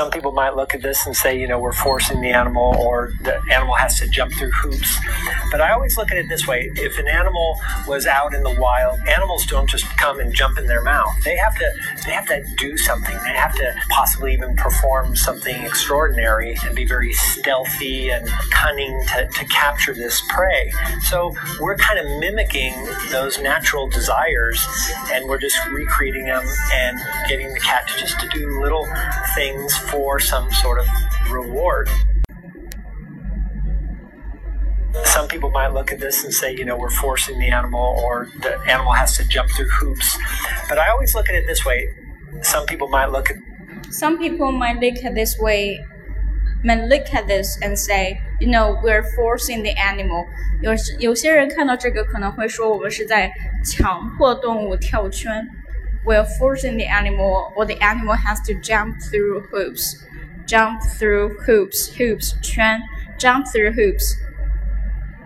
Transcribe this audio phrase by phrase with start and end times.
[0.00, 3.12] some people might look at this and say, you know, we're forcing the animal or
[3.20, 4.96] the animal has to jump through hoops.
[5.52, 8.56] But I always look at it this way if an animal was out in the
[8.58, 11.12] wild, animals don't just come and jump in their mouth.
[11.22, 11.70] They have to
[12.06, 13.14] they have to do something.
[13.24, 19.26] They have to possibly even perform something extraordinary and be very stealthy and cunning to,
[19.26, 20.72] to capture this prey.
[21.02, 22.72] So we're kind of mimicking
[23.10, 24.66] those natural desires
[25.12, 26.98] and we're just recreating them and
[27.28, 28.88] getting the cat to just to do little
[29.34, 30.85] things for some sort of
[31.31, 31.89] reward.
[35.03, 38.27] Some people might look at this and say, you know, we're forcing the animal or
[38.41, 40.17] the animal has to jump through hoops.
[40.69, 41.87] But I always look at it this way.
[42.41, 43.37] Some people might look at
[43.91, 45.79] Some people might look at this way
[46.63, 50.25] might look at this and say, you know, we're forcing the animal.
[50.61, 53.31] 有有些人看到这个可能会说，我们是在
[53.63, 55.47] 强迫动物跳圈。
[56.05, 60.05] We're forcing the animal, or the animal has to jump through hoops.
[60.45, 62.79] Jump through hoops, hoops 圈，
[63.17, 64.15] jump through hoops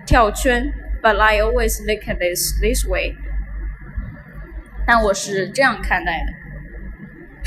[0.05, 0.73] 跳圈。
[1.01, 3.15] But I always look at this this way.
[4.85, 6.31] 但我是这样看待的。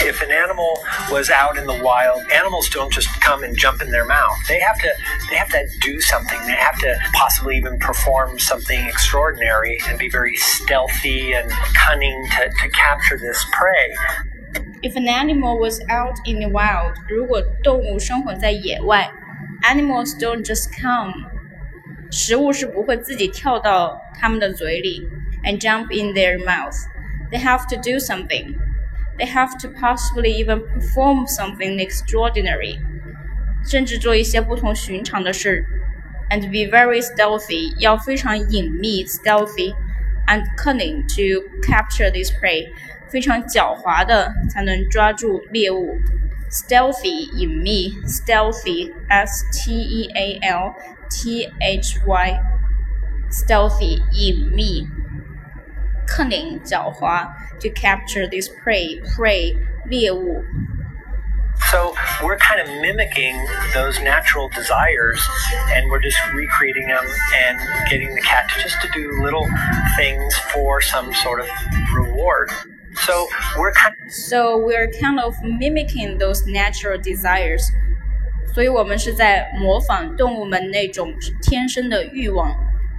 [0.07, 3.91] if an animal was out in the wild, animals don't just come and jump in
[3.91, 4.37] their mouth.
[4.49, 4.91] They have to
[5.31, 6.41] they have to do something.
[6.47, 12.49] They have to possibly even perform something extraordinary and be very stealthy and cunning to,
[12.49, 13.95] to capture this prey.
[14.83, 19.09] If an animal was out in the wild，如果动物生活在野外，
[19.63, 21.13] animals don't just come，
[22.11, 25.09] 食物是不会自己跳到它们的嘴里
[25.45, 26.75] and jump in their mouth.
[27.31, 28.57] They have to do something
[29.19, 32.79] they have to possibly even perform something extraordinary，
[33.69, 35.65] 甚至做一些不同寻常的事，
[36.31, 39.75] and be very stealthy，要非常隐秘 stealthy
[40.27, 42.69] and cunning to capture this prey，
[43.11, 45.99] 非常狡猾的才能抓住猎物。
[46.51, 50.75] stealthy 隐秘，stealthy s t e a l
[51.11, 52.41] t h y
[53.31, 54.87] stealthy 隐秘。
[56.07, 57.29] cunning 狡猾
[57.61, 59.55] to capture this prey prey
[59.89, 60.43] 猎物。
[61.71, 63.37] So we're kind of mimicking
[63.73, 65.21] those natural desires
[65.75, 67.59] and we're just recreating them and
[67.89, 69.47] getting the cat to just to do little
[69.97, 71.47] things for some sort of
[71.95, 72.51] reward.
[73.07, 73.27] So
[73.59, 77.63] we're kind of, So we're kind of mimicking those natural desires.
[78.55, 82.55] 所以我们是在模仿动物们那种天生的欲望，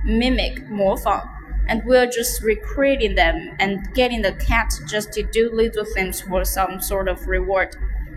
[0.06, 1.22] mimic 模仿。
[1.68, 6.44] and we're just recreating them and getting the cat just to do little things for
[6.44, 7.70] some sort of reward.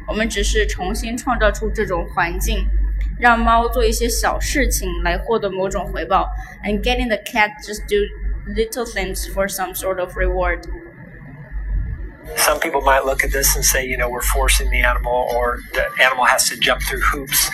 [0.09, 2.69] 我们只是重新创造出这种环境，
[3.19, 6.29] 让猫做一些小事情来获得某种回报，
[6.65, 8.05] and getting the cat just do
[8.53, 10.61] little things for some sort of reward.
[12.38, 15.60] Some people might look at this and say, you know, we're forcing the animal or
[15.74, 17.50] the animal has to jump through hoops.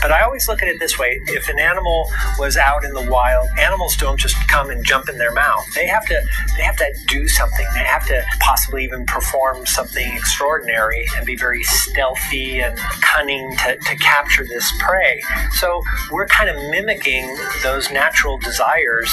[0.00, 3.08] But I always look at it this way if an animal was out in the
[3.10, 5.64] wild, animals don't just come and jump in their mouth.
[5.74, 6.20] They have to
[6.56, 7.66] they have to do something.
[7.74, 13.76] They have to possibly even perform something extraordinary and be very stealthy and cunning to,
[13.76, 15.22] to capture this prey.
[15.52, 19.10] So we're kind of mimicking those natural desires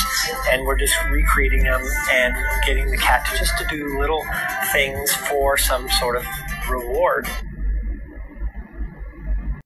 [0.51, 1.81] and we're just recreating them
[2.11, 4.25] and getting the cat to just to do little
[4.99, 6.25] things for some sort of
[6.69, 7.27] reward.